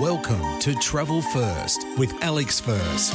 [0.00, 3.14] Welcome to Travel First with Alex First.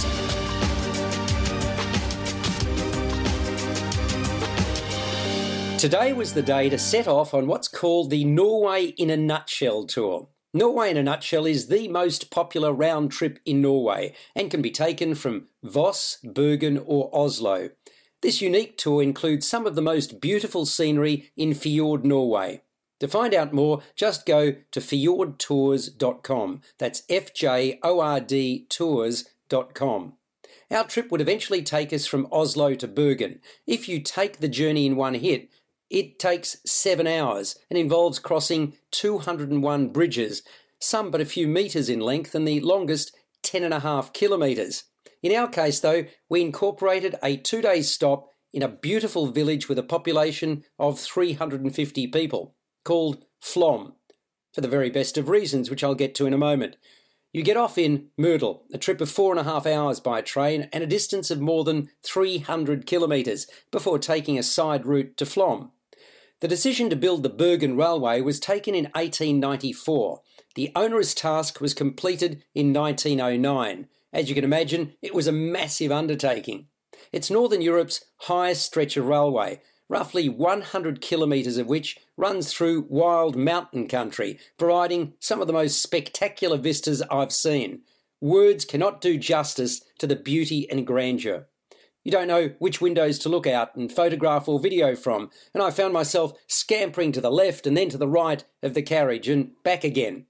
[5.78, 9.88] Today was the day to set off on what's called the Norway in a Nutshell
[9.88, 10.30] tour.
[10.54, 14.72] Norway in a Nutshell is the most popular round trip in Norway and can be
[14.72, 17.72] taken from Voss, Bergen, or Oslo.
[18.22, 22.62] This unique tour includes some of the most beautiful scenery in Fjord, Norway.
[23.00, 26.62] To find out more, just go to fjordtours.com.
[26.78, 30.14] That's F J O R D tours.com.
[30.72, 33.40] Our trip would eventually take us from Oslo to Bergen.
[33.66, 35.50] If you take the journey in one hit,
[35.90, 40.44] it takes seven hours and involves crossing 201 bridges,
[40.80, 44.84] some but a few metres in length, and the longest 10.5 kilometres.
[45.24, 49.80] In our case, though, we incorporated a two day stop in a beautiful village with
[49.80, 52.56] a population of 350 people
[52.90, 53.94] called Flåm,
[54.52, 56.76] for the very best of reasons, which I'll get to in a moment.
[57.32, 60.68] You get off in Myrdal, a trip of four and a half hours by train
[60.74, 65.70] and a distance of more than 300 kilometres before taking a side route to Flåm.
[66.40, 70.22] The decision to build the Bergen Railway was taken in 1894.
[70.56, 73.88] The onerous task was completed in 1909.
[74.12, 76.70] As you can imagine, it was a massive undertaking.
[77.12, 83.36] It's Northern Europe's highest stretch of railway, roughly 100 kilometres of which runs through wild
[83.36, 87.82] mountain country, providing some of the most spectacular vistas I've seen.
[88.22, 91.48] Words cannot do justice to the beauty and grandeur.
[92.04, 95.72] You don't know which windows to look out and photograph or video from, and I
[95.72, 99.52] found myself scampering to the left and then to the right of the carriage and
[99.64, 100.26] back again.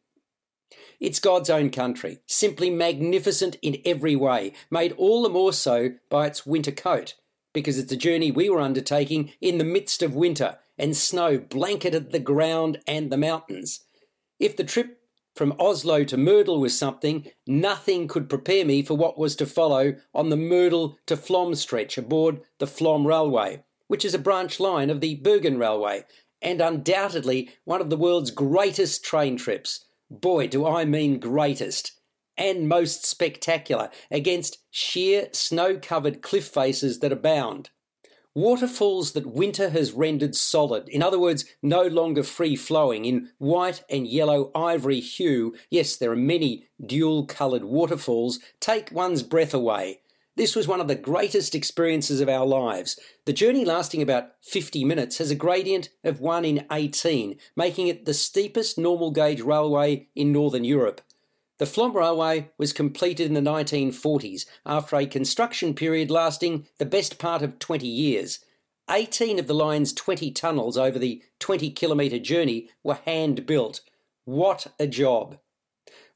[1.00, 6.28] It's God's own country, simply magnificent in every way, made all the more so by
[6.28, 7.16] its winter coat,
[7.54, 12.12] because it's a journey we were undertaking in the midst of winter and snow blanketed
[12.12, 13.82] the ground and the mountains.
[14.40, 15.00] If the trip
[15.36, 19.96] from Oslo to Myrdal was something, nothing could prepare me for what was to follow
[20.14, 24.90] on the Myrdal to Flåm stretch aboard the Flåm Railway, which is a branch line
[24.90, 26.06] of the Bergen Railway,
[26.42, 29.86] and undoubtedly one of the world's greatest train trips.
[30.10, 31.99] Boy, do I mean greatest!
[32.40, 37.70] And most spectacular against sheer snow covered cliff faces that abound.
[38.34, 43.84] Waterfalls that winter has rendered solid, in other words, no longer free flowing, in white
[43.90, 45.54] and yellow ivory hue.
[45.70, 50.00] Yes, there are many dual coloured waterfalls, take one's breath away.
[50.38, 52.98] This was one of the greatest experiences of our lives.
[53.26, 58.06] The journey lasting about 50 minutes has a gradient of 1 in 18, making it
[58.06, 61.02] the steepest normal gauge railway in Northern Europe.
[61.60, 67.20] The Flåm Railway was completed in the 1940s after a construction period lasting the best
[67.20, 68.40] part of 20 years.
[68.90, 73.82] 18 of the line's 20 tunnels over the 20 kilometre journey were hand built.
[74.24, 75.38] What a job!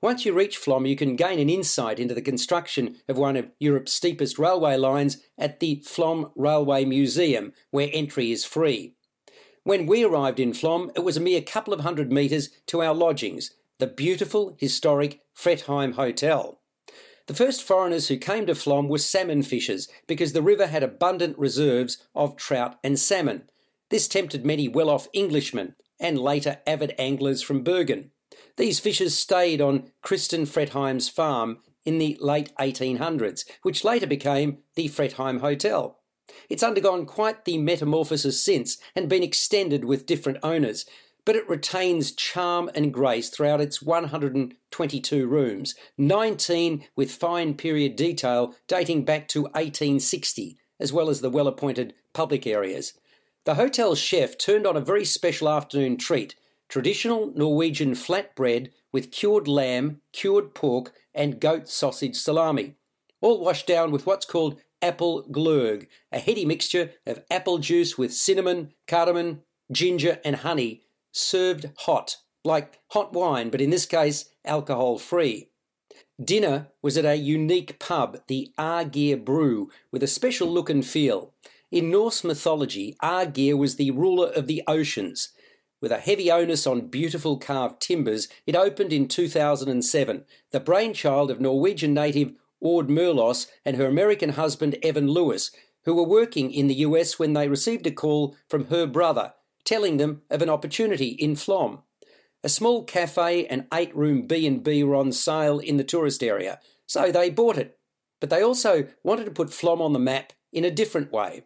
[0.02, 3.50] Once you reach Flåm, you can gain an insight into the construction of one of
[3.60, 8.96] Europe's steepest railway lines at the Flåm Railway Museum, where entry is free.
[9.64, 12.94] When we arrived in Flåm, it was a mere couple of hundred metres to our
[12.94, 16.60] lodgings, the beautiful, historic Fretheim Hotel.
[17.28, 21.38] The first foreigners who came to Flåm were salmon fishers because the river had abundant
[21.38, 23.44] reserves of trout and salmon.
[23.90, 28.12] This tempted many well off Englishmen and later avid anglers from Bergen.
[28.58, 34.88] These fishers stayed on Kristen Fretheim's farm in the late 1800s, which later became the
[34.88, 36.00] Fretheim Hotel.
[36.50, 40.86] It's undergone quite the metamorphosis since and been extended with different owners,
[41.26, 48.54] but it retains charm and grace throughout its 122 rooms, 19 with fine period detail
[48.68, 52.94] dating back to 1860, as well as the well appointed public areas.
[53.46, 56.36] The hotel chef turned on a very special afternoon treat
[56.70, 62.76] traditional Norwegian flatbread with cured lamb, cured pork, and goat sausage salami,
[63.22, 68.14] all washed down with what's called apple glurg, a heady mixture of apple juice with
[68.14, 69.42] cinnamon, cardamom,
[69.72, 75.50] ginger, and honey served hot, like hot wine, but in this case, alcohol free.
[76.21, 81.33] Dinner was at a unique pub, the Aegir Brew, with a special look and feel.
[81.71, 85.30] In Norse mythology, Aegir was the ruler of the oceans.
[85.81, 91.42] With a heavy onus on beautiful carved timbers, it opened in 2007, the brainchild of
[91.42, 95.51] Norwegian native Aud Melås and her American husband Evan Lewis,
[95.83, 99.33] who were working in the US when they received a call from her brother,
[99.65, 101.81] telling them of an opportunity in Flåm.
[102.44, 107.30] A small cafe and eight-room B&B were on sale in the tourist area, so they
[107.30, 107.77] bought it.
[108.19, 111.44] But they also wanted to put Flåm on the map in a different way.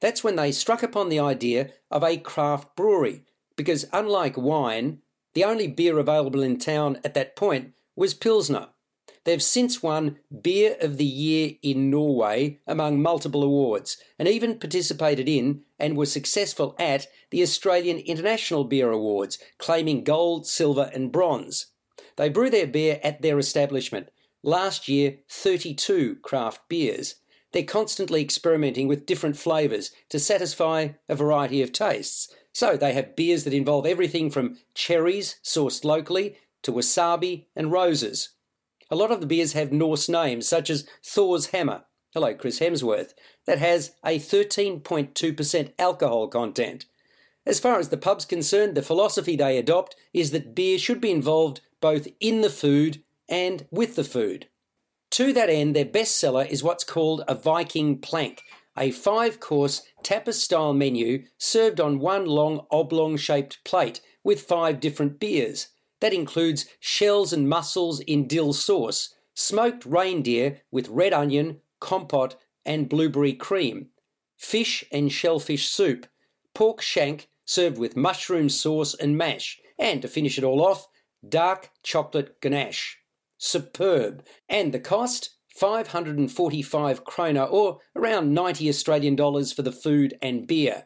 [0.00, 3.24] That's when they struck upon the idea of a craft brewery,
[3.56, 5.02] because unlike wine,
[5.34, 8.68] the only beer available in town at that point was Pilsner.
[9.24, 15.28] They've since won Beer of the Year in Norway among multiple awards, and even participated
[15.28, 21.66] in and were successful at the Australian International Beer Awards, claiming gold, silver, and bronze.
[22.16, 24.08] They brew their beer at their establishment.
[24.42, 27.16] Last year, 32 craft beers.
[27.52, 32.32] They're constantly experimenting with different flavours to satisfy a variety of tastes.
[32.52, 38.30] So they have beers that involve everything from cherries sourced locally to wasabi and roses.
[38.90, 41.84] A lot of the beers have Norse names, such as Thor's Hammer.
[42.12, 43.14] Hello, Chris Hemsworth.
[43.46, 46.86] That has a 13.2% alcohol content.
[47.46, 51.12] As far as the pub's concerned, the philosophy they adopt is that beer should be
[51.12, 54.48] involved both in the food and with the food.
[55.12, 58.42] To that end, their bestseller is what's called a Viking plank,
[58.76, 64.80] a five course tapas style menu served on one long oblong shaped plate with five
[64.80, 65.68] different beers.
[66.00, 72.88] That includes shells and mussels in dill sauce, smoked reindeer with red onion, compote, and
[72.88, 73.88] blueberry cream,
[74.36, 76.06] fish and shellfish soup,
[76.54, 80.88] pork shank served with mushroom sauce and mash, and to finish it all off,
[81.26, 82.98] dark chocolate ganache.
[83.38, 84.24] Superb.
[84.48, 85.30] And the cost?
[85.48, 90.84] 545 krona, or around 90 Australian dollars for the food and beer.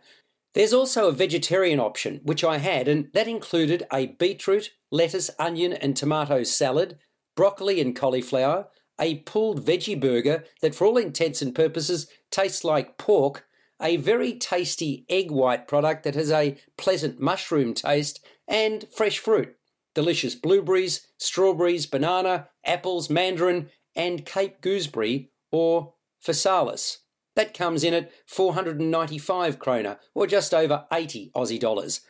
[0.54, 5.72] There's also a vegetarian option, which I had, and that included a beetroot, lettuce, onion,
[5.72, 6.98] and tomato salad,
[7.34, 8.68] broccoli and cauliflower,
[9.00, 13.46] a pulled veggie burger that, for all intents and purposes, tastes like pork,
[13.82, 19.56] a very tasty egg white product that has a pleasant mushroom taste, and fresh fruit.
[19.94, 26.98] Delicious blueberries, strawberries, banana, apples, mandarin, and Cape gooseberry or physalis.
[27.36, 32.00] That comes in at 495 kroner, or just over 80 Aussie dollars.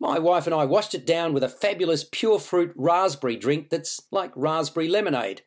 [0.00, 4.00] My wife and I washed it down with a fabulous pure fruit raspberry drink that's
[4.10, 5.42] like raspberry lemonade.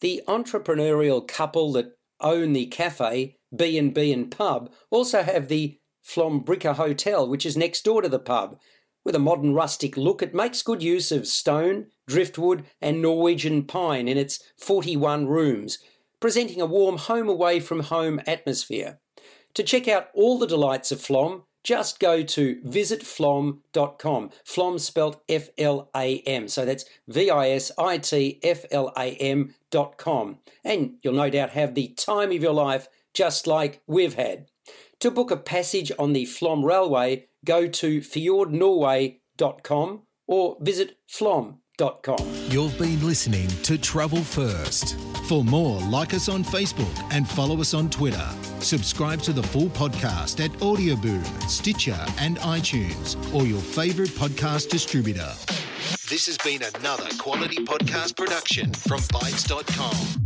[0.00, 7.28] The entrepreneurial couple that own the cafe, B&B and pub, also have the Flåmsbrygga Hotel,
[7.28, 8.60] which is next door to the pub.
[9.04, 14.08] With a modern rustic look, it makes good use of stone, driftwood, and Norwegian pine
[14.08, 15.78] in its 41 rooms,
[16.26, 18.98] presenting a warm home away from home atmosphere.
[19.54, 24.30] To check out all the delights of Flåm, just go to visitflam.com.
[24.44, 26.48] Flåm spelt F L A M.
[26.48, 30.38] So that's V I S I T F L A M.com.
[30.64, 34.46] And you'll no doubt have the time of your life just like we've had.
[34.98, 40.96] To book a passage on the Flåm Railway, go to fjordnorway.com or visit
[42.48, 44.96] You've been listening to Travel First.
[45.28, 48.28] For more, like us on Facebook and follow us on Twitter.
[48.60, 55.32] Subscribe to the full podcast at Audioboom, Stitcher, and iTunes, or your favourite podcast distributor.
[56.08, 60.25] This has been another quality podcast production from Bytes.com.